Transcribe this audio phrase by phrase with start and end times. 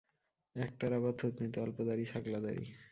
[0.55, 2.63] একটার আবার থুতনিতে অল্প দাড়ি, ছাগলা দাড়ি।